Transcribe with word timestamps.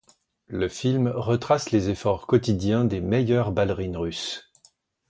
Le 0.47 0.67
film 0.67 1.09
retrace 1.09 1.69
les 1.69 1.91
efforts 1.91 2.25
quotidiens 2.25 2.85
des 2.85 3.01
meilleures 3.01 3.51
ballerines 3.51 3.97
russes. 3.97 4.51